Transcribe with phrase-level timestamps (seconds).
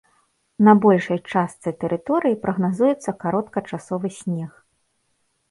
[0.67, 4.51] На большай частцы тэрыторыі прагназуецца кароткачасовы снег.